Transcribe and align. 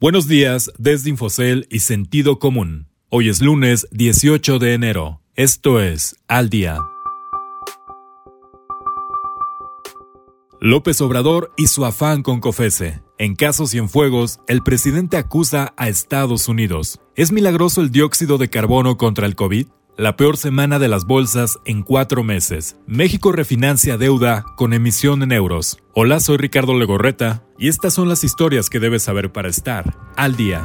Buenos 0.00 0.28
días 0.28 0.70
desde 0.78 1.10
Infocel 1.10 1.66
y 1.70 1.80
Sentido 1.80 2.38
Común. 2.38 2.86
Hoy 3.08 3.28
es 3.28 3.42
lunes 3.42 3.88
18 3.90 4.60
de 4.60 4.74
enero. 4.74 5.22
Esto 5.34 5.80
es 5.80 6.14
Al 6.28 6.50
Día. 6.50 6.78
López 10.60 11.00
Obrador 11.00 11.52
y 11.56 11.66
su 11.66 11.84
afán 11.84 12.22
con 12.22 12.38
COFESE. 12.38 13.02
En 13.18 13.34
casos 13.34 13.74
y 13.74 13.78
en 13.78 13.88
fuegos, 13.88 14.38
el 14.46 14.62
presidente 14.62 15.16
acusa 15.16 15.74
a 15.76 15.88
Estados 15.88 16.46
Unidos. 16.46 17.00
¿Es 17.16 17.32
milagroso 17.32 17.80
el 17.80 17.90
dióxido 17.90 18.38
de 18.38 18.50
carbono 18.50 18.98
contra 18.98 19.26
el 19.26 19.34
COVID? 19.34 19.66
La 19.98 20.14
peor 20.14 20.36
semana 20.36 20.78
de 20.78 20.86
las 20.86 21.06
bolsas 21.06 21.58
en 21.64 21.82
cuatro 21.82 22.22
meses. 22.22 22.76
México 22.86 23.32
refinancia 23.32 23.98
deuda 23.98 24.44
con 24.54 24.72
emisión 24.72 25.24
en 25.24 25.32
euros. 25.32 25.82
Hola, 25.92 26.20
soy 26.20 26.36
Ricardo 26.36 26.78
Legorreta 26.78 27.42
y 27.58 27.66
estas 27.66 27.94
son 27.94 28.08
las 28.08 28.22
historias 28.22 28.70
que 28.70 28.78
debes 28.78 29.02
saber 29.02 29.32
para 29.32 29.48
estar 29.48 29.96
al 30.14 30.36
día. 30.36 30.64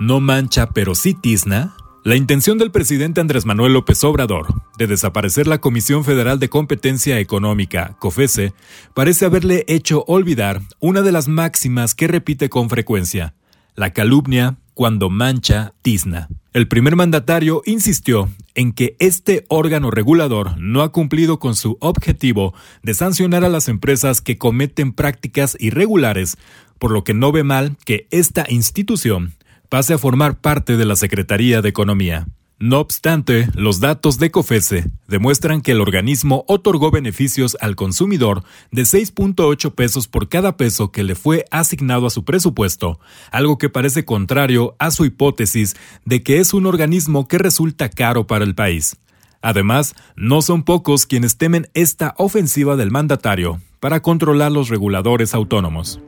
No 0.00 0.18
mancha, 0.18 0.70
pero 0.70 0.96
sí 0.96 1.14
tizna. 1.14 1.76
La 2.02 2.16
intención 2.16 2.58
del 2.58 2.72
presidente 2.72 3.20
Andrés 3.20 3.46
Manuel 3.46 3.72
López 3.72 4.02
Obrador 4.02 4.48
de 4.78 4.88
desaparecer 4.88 5.46
la 5.46 5.58
Comisión 5.58 6.04
Federal 6.04 6.40
de 6.40 6.48
Competencia 6.48 7.20
Económica, 7.20 7.94
COFESE, 8.00 8.52
parece 8.94 9.26
haberle 9.26 9.64
hecho 9.68 10.02
olvidar 10.08 10.60
una 10.80 11.02
de 11.02 11.12
las 11.12 11.28
máximas 11.28 11.94
que 11.94 12.08
repite 12.08 12.48
con 12.48 12.68
frecuencia 12.68 13.36
la 13.76 13.92
calumnia, 13.92 14.56
cuando 14.74 15.08
mancha, 15.08 15.72
tizna. 15.82 16.28
El 16.52 16.68
primer 16.68 16.96
mandatario 16.96 17.62
insistió 17.66 18.30
en 18.54 18.72
que 18.72 18.96
este 18.98 19.44
órgano 19.48 19.90
regulador 19.90 20.58
no 20.58 20.82
ha 20.82 20.90
cumplido 20.90 21.38
con 21.38 21.54
su 21.54 21.76
objetivo 21.80 22.54
de 22.82 22.94
sancionar 22.94 23.44
a 23.44 23.50
las 23.50 23.68
empresas 23.68 24.20
que 24.20 24.38
cometen 24.38 24.92
prácticas 24.92 25.56
irregulares, 25.60 26.38
por 26.78 26.90
lo 26.90 27.04
que 27.04 27.14
no 27.14 27.32
ve 27.32 27.44
mal 27.44 27.76
que 27.84 28.06
esta 28.10 28.46
institución 28.48 29.34
pase 29.68 29.94
a 29.94 29.98
formar 29.98 30.38
parte 30.40 30.76
de 30.76 30.86
la 30.86 30.96
Secretaría 30.96 31.62
de 31.62 31.68
Economía. 31.68 32.26
No 32.58 32.80
obstante, 32.80 33.50
los 33.54 33.80
datos 33.80 34.18
de 34.18 34.30
COFESE 34.30 34.90
demuestran 35.08 35.60
que 35.60 35.72
el 35.72 35.80
organismo 35.82 36.46
otorgó 36.48 36.90
beneficios 36.90 37.54
al 37.60 37.76
consumidor 37.76 38.44
de 38.70 38.82
6.8 38.82 39.74
pesos 39.74 40.08
por 40.08 40.30
cada 40.30 40.56
peso 40.56 40.90
que 40.90 41.02
le 41.02 41.14
fue 41.16 41.44
asignado 41.50 42.06
a 42.06 42.10
su 42.10 42.24
presupuesto, 42.24 42.98
algo 43.30 43.58
que 43.58 43.68
parece 43.68 44.06
contrario 44.06 44.74
a 44.78 44.90
su 44.90 45.04
hipótesis 45.04 45.76
de 46.06 46.22
que 46.22 46.38
es 46.38 46.54
un 46.54 46.64
organismo 46.64 47.28
que 47.28 47.36
resulta 47.36 47.90
caro 47.90 48.26
para 48.26 48.46
el 48.46 48.54
país. 48.54 48.96
Además, 49.42 49.94
no 50.16 50.40
son 50.40 50.62
pocos 50.62 51.04
quienes 51.04 51.36
temen 51.36 51.68
esta 51.74 52.14
ofensiva 52.16 52.74
del 52.76 52.90
mandatario 52.90 53.60
para 53.80 54.00
controlar 54.00 54.50
los 54.50 54.70
reguladores 54.70 55.34
autónomos. 55.34 56.00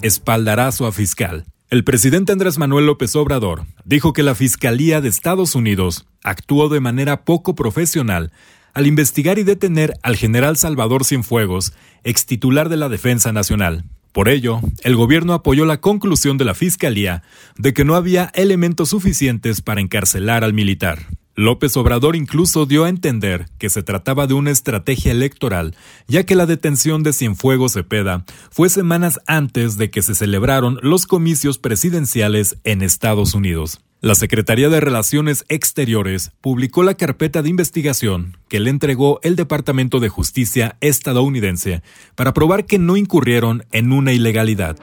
Espaldarazo 0.00 0.86
a 0.86 0.92
fiscal. 0.92 1.44
El 1.70 1.82
presidente 1.82 2.30
Andrés 2.30 2.58
Manuel 2.58 2.86
López 2.86 3.16
Obrador 3.16 3.64
dijo 3.84 4.12
que 4.12 4.22
la 4.22 4.34
Fiscalía 4.34 5.00
de 5.00 5.08
Estados 5.08 5.54
Unidos 5.54 6.06
actuó 6.22 6.68
de 6.68 6.78
manera 6.78 7.24
poco 7.24 7.54
profesional 7.54 8.32
al 8.74 8.86
investigar 8.86 9.38
y 9.38 9.44
detener 9.44 9.94
al 10.02 10.16
general 10.16 10.56
Salvador 10.58 11.04
Cienfuegos, 11.04 11.72
ex 12.02 12.26
titular 12.26 12.68
de 12.68 12.76
la 12.76 12.90
Defensa 12.90 13.32
Nacional. 13.32 13.84
Por 14.12 14.28
ello, 14.28 14.60
el 14.82 14.94
gobierno 14.94 15.32
apoyó 15.32 15.64
la 15.64 15.80
conclusión 15.80 16.36
de 16.36 16.44
la 16.44 16.54
Fiscalía 16.54 17.22
de 17.56 17.72
que 17.72 17.84
no 17.84 17.94
había 17.94 18.30
elementos 18.34 18.90
suficientes 18.90 19.62
para 19.62 19.80
encarcelar 19.80 20.44
al 20.44 20.52
militar. 20.52 21.06
López 21.36 21.76
Obrador 21.76 22.14
incluso 22.14 22.64
dio 22.64 22.84
a 22.84 22.88
entender 22.88 23.46
que 23.58 23.68
se 23.68 23.82
trataba 23.82 24.26
de 24.26 24.34
una 24.34 24.52
estrategia 24.52 25.10
electoral, 25.10 25.74
ya 26.06 26.24
que 26.24 26.36
la 26.36 26.46
detención 26.46 27.02
de 27.02 27.12
Cienfuegos 27.12 27.72
Cepeda 27.72 28.24
fue 28.50 28.68
semanas 28.68 29.20
antes 29.26 29.76
de 29.76 29.90
que 29.90 30.02
se 30.02 30.14
celebraron 30.14 30.78
los 30.82 31.06
comicios 31.06 31.58
presidenciales 31.58 32.58
en 32.62 32.82
Estados 32.82 33.34
Unidos. 33.34 33.80
La 34.00 34.14
Secretaría 34.14 34.68
de 34.68 34.80
Relaciones 34.80 35.46
Exteriores 35.48 36.30
publicó 36.40 36.82
la 36.82 36.94
carpeta 36.94 37.40
de 37.42 37.48
investigación 37.48 38.36
que 38.48 38.60
le 38.60 38.70
entregó 38.70 39.18
el 39.22 39.34
Departamento 39.34 39.98
de 39.98 40.10
Justicia 40.10 40.76
estadounidense 40.82 41.82
para 42.14 42.34
probar 42.34 42.66
que 42.66 42.78
no 42.78 42.96
incurrieron 42.96 43.64
en 43.72 43.92
una 43.92 44.12
ilegalidad. 44.12 44.76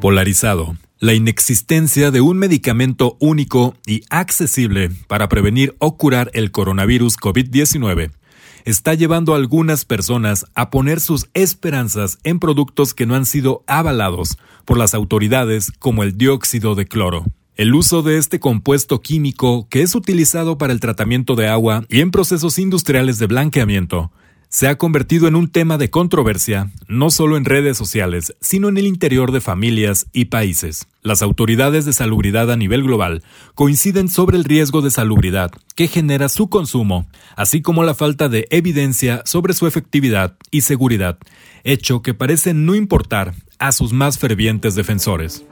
Polarizado. 0.00 0.76
La 1.00 1.14
inexistencia 1.14 2.10
de 2.10 2.20
un 2.20 2.38
medicamento 2.38 3.16
único 3.20 3.76
y 3.86 4.02
accesible 4.10 4.90
para 5.06 5.28
prevenir 5.28 5.76
o 5.78 5.96
curar 5.96 6.28
el 6.34 6.50
coronavirus 6.50 7.16
COVID-19 7.18 8.10
está 8.64 8.94
llevando 8.94 9.32
a 9.32 9.36
algunas 9.36 9.84
personas 9.84 10.44
a 10.56 10.70
poner 10.70 10.98
sus 10.98 11.28
esperanzas 11.34 12.18
en 12.24 12.40
productos 12.40 12.94
que 12.94 13.06
no 13.06 13.14
han 13.14 13.26
sido 13.26 13.62
avalados 13.68 14.38
por 14.64 14.76
las 14.76 14.92
autoridades 14.92 15.70
como 15.78 16.02
el 16.02 16.18
dióxido 16.18 16.74
de 16.74 16.86
cloro. 16.86 17.24
El 17.54 17.76
uso 17.76 18.02
de 18.02 18.18
este 18.18 18.40
compuesto 18.40 19.00
químico 19.00 19.68
que 19.70 19.82
es 19.82 19.94
utilizado 19.94 20.58
para 20.58 20.72
el 20.72 20.80
tratamiento 20.80 21.36
de 21.36 21.46
agua 21.46 21.84
y 21.88 22.00
en 22.00 22.10
procesos 22.10 22.58
industriales 22.58 23.20
de 23.20 23.28
blanqueamiento 23.28 24.10
se 24.48 24.66
ha 24.66 24.78
convertido 24.78 25.28
en 25.28 25.36
un 25.36 25.48
tema 25.48 25.76
de 25.76 25.90
controversia, 25.90 26.70
no 26.88 27.10
solo 27.10 27.36
en 27.36 27.44
redes 27.44 27.76
sociales, 27.76 28.34
sino 28.40 28.68
en 28.68 28.78
el 28.78 28.86
interior 28.86 29.30
de 29.30 29.40
familias 29.40 30.06
y 30.12 30.26
países. 30.26 30.86
Las 31.02 31.22
autoridades 31.22 31.84
de 31.84 31.92
salubridad 31.92 32.50
a 32.50 32.56
nivel 32.56 32.82
global 32.82 33.22
coinciden 33.54 34.08
sobre 34.08 34.36
el 34.36 34.44
riesgo 34.44 34.80
de 34.80 34.90
salubridad 34.90 35.50
que 35.74 35.88
genera 35.88 36.28
su 36.28 36.48
consumo, 36.48 37.06
así 37.36 37.60
como 37.60 37.84
la 37.84 37.94
falta 37.94 38.28
de 38.28 38.46
evidencia 38.50 39.22
sobre 39.24 39.52
su 39.52 39.66
efectividad 39.66 40.36
y 40.50 40.62
seguridad, 40.62 41.18
hecho 41.64 42.02
que 42.02 42.14
parece 42.14 42.54
no 42.54 42.74
importar 42.74 43.34
a 43.58 43.72
sus 43.72 43.92
más 43.92 44.18
fervientes 44.18 44.74
defensores. 44.74 45.44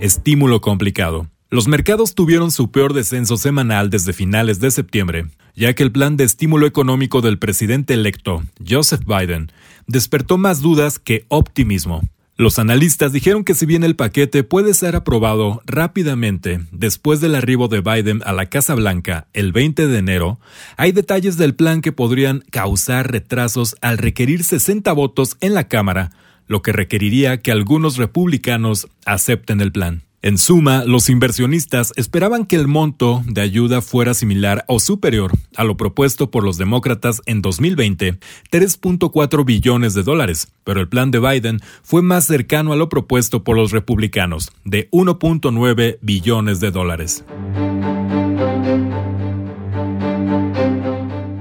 Estímulo 0.00 0.60
complicado. 0.60 1.28
Los 1.52 1.68
mercados 1.68 2.14
tuvieron 2.14 2.50
su 2.50 2.70
peor 2.70 2.94
descenso 2.94 3.36
semanal 3.36 3.90
desde 3.90 4.14
finales 4.14 4.58
de 4.58 4.70
septiembre, 4.70 5.26
ya 5.54 5.74
que 5.74 5.82
el 5.82 5.92
plan 5.92 6.16
de 6.16 6.24
estímulo 6.24 6.66
económico 6.66 7.20
del 7.20 7.38
presidente 7.38 7.92
electo, 7.92 8.42
Joseph 8.66 9.02
Biden, 9.04 9.52
despertó 9.86 10.38
más 10.38 10.62
dudas 10.62 10.98
que 10.98 11.26
optimismo. 11.28 12.08
Los 12.38 12.58
analistas 12.58 13.12
dijeron 13.12 13.44
que 13.44 13.52
si 13.52 13.66
bien 13.66 13.84
el 13.84 13.96
paquete 13.96 14.44
puede 14.44 14.72
ser 14.72 14.96
aprobado 14.96 15.60
rápidamente 15.66 16.62
después 16.72 17.20
del 17.20 17.34
arribo 17.34 17.68
de 17.68 17.82
Biden 17.82 18.22
a 18.24 18.32
la 18.32 18.46
Casa 18.46 18.74
Blanca 18.74 19.26
el 19.34 19.52
20 19.52 19.88
de 19.88 19.98
enero, 19.98 20.40
hay 20.78 20.92
detalles 20.92 21.36
del 21.36 21.54
plan 21.54 21.82
que 21.82 21.92
podrían 21.92 22.44
causar 22.50 23.12
retrasos 23.12 23.76
al 23.82 23.98
requerir 23.98 24.42
60 24.42 24.90
votos 24.94 25.36
en 25.42 25.52
la 25.52 25.68
Cámara, 25.68 26.12
lo 26.46 26.62
que 26.62 26.72
requeriría 26.72 27.42
que 27.42 27.52
algunos 27.52 27.98
republicanos 27.98 28.88
acepten 29.04 29.60
el 29.60 29.70
plan. 29.70 30.04
En 30.24 30.38
suma, 30.38 30.84
los 30.84 31.10
inversionistas 31.10 31.92
esperaban 31.96 32.46
que 32.46 32.54
el 32.54 32.68
monto 32.68 33.24
de 33.26 33.40
ayuda 33.40 33.82
fuera 33.82 34.14
similar 34.14 34.64
o 34.68 34.78
superior 34.78 35.32
a 35.56 35.64
lo 35.64 35.76
propuesto 35.76 36.30
por 36.30 36.44
los 36.44 36.58
demócratas 36.58 37.20
en 37.26 37.42
2020, 37.42 38.20
3.4 38.52 39.44
billones 39.44 39.94
de 39.94 40.04
dólares, 40.04 40.52
pero 40.62 40.80
el 40.80 40.88
plan 40.88 41.10
de 41.10 41.18
Biden 41.18 41.58
fue 41.82 42.02
más 42.02 42.24
cercano 42.26 42.72
a 42.72 42.76
lo 42.76 42.88
propuesto 42.88 43.42
por 43.42 43.56
los 43.56 43.72
republicanos, 43.72 44.52
de 44.64 44.88
1.9 44.92 45.98
billones 46.02 46.60
de 46.60 46.70
dólares. 46.70 47.24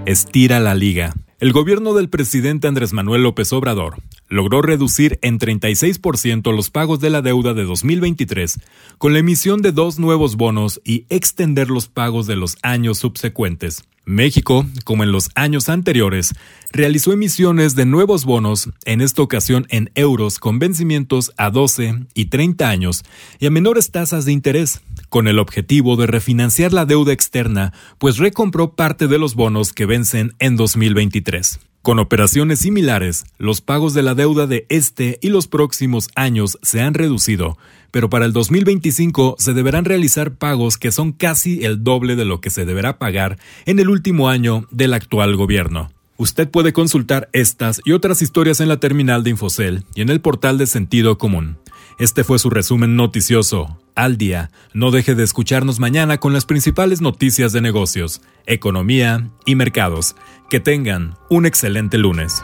Estira 0.08 0.60
la 0.60 0.74
liga. 0.74 1.14
El 1.40 1.54
gobierno 1.54 1.94
del 1.94 2.10
presidente 2.10 2.68
Andrés 2.68 2.94
Manuel 2.94 3.22
López 3.22 3.54
Obrador 3.54 4.02
logró 4.32 4.64
reducir 4.64 5.20
en 5.22 5.38
36% 5.38 6.56
los 6.56 6.72
pagos 6.72 7.00
de 7.02 7.12
la 7.12 7.22
deuda 7.22 7.54
de 7.54 7.66
2023 7.66 8.60
con 8.98 9.14
la 9.14 9.20
emisión 9.20 9.62
de 9.62 9.74
dos 9.74 10.00
nuevos 10.00 10.38
bonos 10.38 10.82
y 10.84 11.06
extender 11.10 11.70
los 11.70 11.88
pagos 11.88 12.26
de 12.26 12.38
los 12.38 12.58
años 12.64 12.98
subsecuentes. 12.98 13.84
México, 14.06 14.66
como 14.84 15.04
en 15.04 15.12
los 15.12 15.30
años 15.36 15.70
anteriores, 15.70 16.34
realizó 16.72 17.14
emisiones 17.14 17.76
de 17.76 17.86
nuevos 17.86 18.26
bonos, 18.26 18.70
en 18.86 19.02
esta 19.02 19.22
ocasión 19.22 19.68
en 19.70 19.92
euros 19.94 20.40
con 20.40 20.58
vencimientos 20.58 21.34
a 21.38 21.52
12 21.52 22.06
y 22.16 22.26
30 22.26 22.68
años 22.68 23.04
y 23.40 23.46
a 23.46 23.52
menores 23.52 23.92
tasas 23.92 24.26
de 24.26 24.32
interés, 24.32 24.82
con 25.10 25.28
el 25.28 25.40
objetivo 25.40 25.98
de 25.98 26.08
refinanciar 26.08 26.74
la 26.74 26.86
deuda 26.86 27.14
externa, 27.14 27.74
pues 28.00 28.18
recompró 28.18 28.76
parte 28.76 29.08
de 29.08 29.20
los 29.20 29.36
bonos 29.36 29.72
que 29.74 29.86
vencen 29.86 30.34
en 30.40 30.56
2023. 30.56 31.60
Con 31.82 31.98
operaciones 31.98 32.60
similares, 32.60 33.26
los 33.40 33.62
pagos 33.62 33.96
de 33.96 34.04
la 34.04 34.14
deuda 34.14 34.46
de 34.46 34.68
este 34.70 35.18
y 35.20 35.30
los 35.30 35.48
próximos 35.48 36.10
años 36.16 36.60
se 36.62 36.80
han 36.80 36.94
reducido, 36.94 37.58
pero 37.90 38.08
para 38.08 38.26
el 38.26 38.34
2025 38.34 39.36
se 39.40 39.54
deberán 39.54 39.86
realizar 39.86 40.36
pagos 40.36 40.78
que 40.78 40.92
son 40.92 41.12
casi 41.12 41.66
el 41.66 41.84
doble 41.84 42.16
de 42.16 42.26
lo 42.26 42.40
que 42.40 42.52
se 42.52 42.66
deberá 42.66 43.00
pagar 43.00 43.40
en 43.66 43.80
el 43.80 43.90
último 43.90 44.30
año 44.30 44.68
del 44.70 44.94
actual 44.94 45.36
gobierno. 45.36 45.92
Usted 46.18 46.48
puede 46.52 46.72
consultar 46.72 47.30
estas 47.34 47.82
y 47.84 47.94
otras 47.94 48.22
historias 48.22 48.60
en 48.60 48.68
la 48.68 48.80
terminal 48.80 49.24
de 49.24 49.32
Infocel 49.32 49.84
y 49.96 50.02
en 50.02 50.10
el 50.10 50.22
portal 50.22 50.60
de 50.60 50.68
Sentido 50.68 51.18
Común. 51.18 51.58
Este 51.98 52.24
fue 52.24 52.38
su 52.40 52.50
resumen 52.50 52.96
noticioso. 52.96 53.78
al 53.94 54.18
día. 54.18 54.50
No 54.74 54.90
deje 54.90 55.16
de 55.16 55.24
escucharnos 55.24 55.80
mañana 55.80 56.18
con 56.18 56.32
las 56.32 56.46
principales 56.46 57.02
noticias 57.02 57.52
de 57.52 57.62
negocios, 57.62 58.22
economía 58.46 59.30
y 59.46 59.56
mercados. 59.56 60.16
Que 60.52 60.60
tengan 60.60 61.16
un 61.30 61.46
excelente 61.46 61.98
lunes. 61.98 62.44